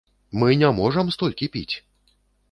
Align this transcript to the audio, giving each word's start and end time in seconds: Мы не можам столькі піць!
Мы 0.43 0.47
не 0.61 0.69
можам 0.77 1.11
столькі 1.15 1.49
піць! 1.57 1.75